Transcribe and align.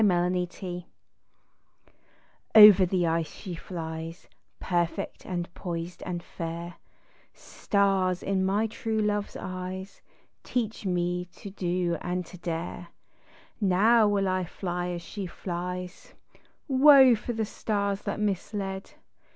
Skating* 0.03 0.83
Over 2.55 2.87
the 2.87 3.03
tee 3.05 3.21
she 3.23 3.53
flies 3.53 4.27
Perfect 4.59 5.25
and 5.27 5.53
poised 5.53 6.01
and 6.07 6.23
fair— 6.23 6.77
Stars 7.35 8.23
in 8.23 8.43
my 8.43 8.65
true 8.65 8.97
love's 8.97 9.35
eyes 9.39 10.01
leach 10.55 10.87
me 10.87 11.25
to 11.25 11.51
do 11.51 11.99
and 12.01 12.25
to 12.25 12.37
dare! 12.39 12.87
Now 13.61 14.07
will 14.07 14.25
1 14.25 14.45
fly 14.45 14.87
as 14.89 15.03
she 15.03 15.27
flies 15.27 16.15
Woe 16.67 17.13
for 17.13 17.33
the 17.33 17.45
stars 17.45 18.01
that 18.01 18.19
misled. 18.19 18.93